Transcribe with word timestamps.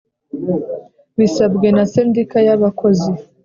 Bisabwe 1.17 1.67
na 1.75 1.83
sendika 1.91 2.37
y 2.47 2.51
abakozi 2.55 3.11